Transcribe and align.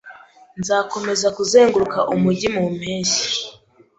Nzakomeza 0.59 1.27
kuzenguruka 1.37 1.99
umujyi 2.13 2.47
mu 2.55 2.63
mpeshyi. 2.75 3.25